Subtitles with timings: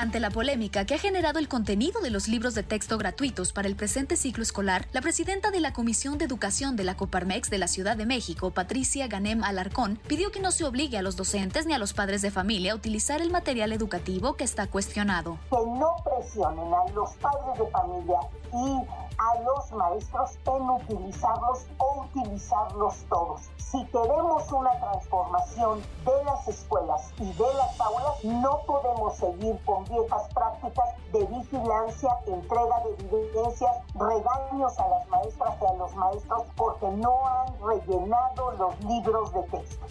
[0.00, 3.66] Ante la polémica que ha generado el contenido de los libros de texto gratuitos para
[3.66, 7.58] el presente ciclo escolar, la presidenta de la Comisión de Educación de la Coparmex de
[7.58, 11.66] la Ciudad de México, Patricia Ganem Alarcón, pidió que no se obligue a los docentes
[11.66, 15.36] ni a los padres de familia a utilizar el material educativo que está cuestionado.
[15.50, 18.20] Que no presionen a los padres de familia
[18.52, 23.40] y a los maestros en utilizarlos o utilizarlos todos.
[23.56, 29.87] Si queremos una transformación de las escuelas y de las aulas, no podemos seguir con
[29.88, 36.42] viejas prácticas de vigilancia, entrega de evidencias, regaños a las maestras y a los maestros
[36.56, 39.86] porque no han rellenado los libros de texto.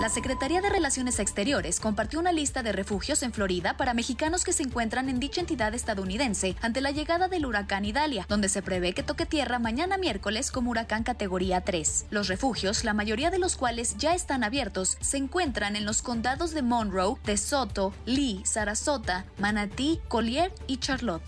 [0.00, 4.52] La Secretaría de Relaciones Exteriores compartió una lista de refugios en Florida para mexicanos que
[4.52, 8.92] se encuentran en dicha entidad estadounidense ante la llegada del huracán Idalia, donde se prevé
[8.92, 12.06] que toque tierra mañana miércoles como huracán categoría 3.
[12.10, 16.52] Los refugios, la mayoría de los cuales ya están abiertos, se encuentran en los condados
[16.52, 21.22] de Monroe, De Soto, Lee, Sarasota, Manatee, Collier y Charlotte.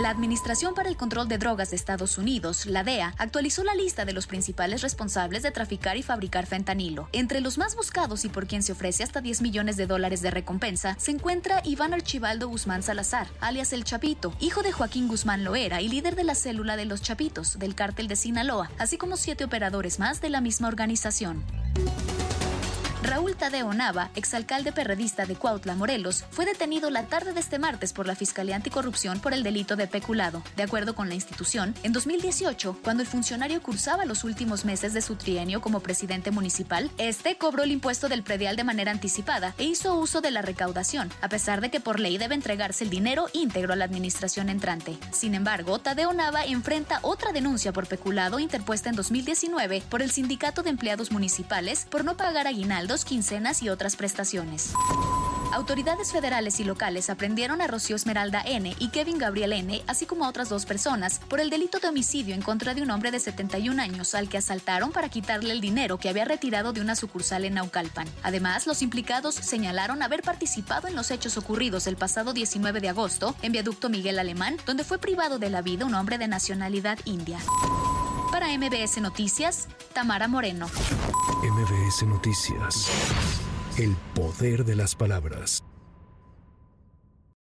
[0.00, 4.04] La Administración para el Control de Drogas de Estados Unidos, la DEA, actualizó la lista
[4.04, 7.08] de los principales responsables de traficar y fabricar fentanilo.
[7.10, 10.30] Entre los más buscados y por quien se ofrece hasta 10 millones de dólares de
[10.30, 15.82] recompensa, se encuentra Iván Archibaldo Guzmán Salazar, alias El Chapito, hijo de Joaquín Guzmán Loera
[15.82, 19.42] y líder de la célula de los Chapitos, del cártel de Sinaloa, así como siete
[19.42, 21.42] operadores más de la misma organización.
[23.08, 27.94] Raúl Tadeo Nava, exalcalde perredista de Cuautla, Morelos, fue detenido la tarde de este martes
[27.94, 30.42] por la Fiscalía Anticorrupción por el delito de peculado.
[30.56, 35.00] De acuerdo con la institución, en 2018, cuando el funcionario cursaba los últimos meses de
[35.00, 39.64] su trienio como presidente municipal, este cobró el impuesto del predial de manera anticipada e
[39.64, 43.28] hizo uso de la recaudación, a pesar de que por ley debe entregarse el dinero
[43.32, 44.98] íntegro a la administración entrante.
[45.12, 50.62] Sin embargo, Tadeo Nava enfrenta otra denuncia por peculado interpuesta en 2019 por el Sindicato
[50.62, 54.72] de Empleados Municipales por no pagar aguinaldos quincenas y otras prestaciones.
[55.52, 58.76] Autoridades federales y locales aprendieron a Rocío Esmeralda N.
[58.78, 62.34] y Kevin Gabriel N., así como a otras dos personas, por el delito de homicidio
[62.34, 65.98] en contra de un hombre de 71 años al que asaltaron para quitarle el dinero
[65.98, 68.06] que había retirado de una sucursal en Naucalpan.
[68.22, 73.34] Además, los implicados señalaron haber participado en los hechos ocurridos el pasado 19 de agosto
[73.40, 77.38] en Viaducto Miguel Alemán, donde fue privado de la vida un hombre de nacionalidad india.
[78.30, 80.68] Para MBS Noticias, Tamara Moreno.
[81.42, 82.88] MBS Noticias.
[83.78, 85.64] El poder de las palabras.